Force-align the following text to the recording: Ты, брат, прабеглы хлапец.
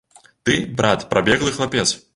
Ты, 0.41 0.55
брат, 0.65 1.09
прабеглы 1.11 1.51
хлапец. 1.51 1.89